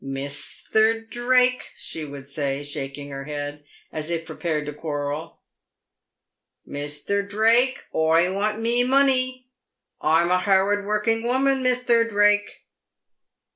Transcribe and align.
"Misther 0.03 1.01
Drake!" 1.01 1.67
she 1.77 2.05
would 2.05 2.27
say, 2.27 2.63
shaking 2.63 3.09
her 3.09 3.25
head 3.25 3.63
as 3.93 4.09
if 4.09 4.25
prepared 4.25 4.65
to 4.65 4.73
quarrel 4.73 5.37
—"Misther 6.65 7.21
Drake, 7.21 7.83
oi 7.93 8.33
want 8.33 8.59
mee 8.59 8.83
monee. 8.83 9.51
Oi'm 10.03 10.31
a 10.31 10.39
harrud 10.39 10.85
worrucking 10.85 11.21
woman, 11.21 11.61
Misther 11.61 12.03
Drake." 12.03 12.63